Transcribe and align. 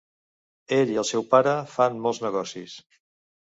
Ell 0.77 0.93
i 0.93 0.97
el 1.01 1.07
seu 1.09 1.27
pare 1.35 1.53
fan 1.75 2.01
molts 2.07 2.23
negocis. 2.27 2.77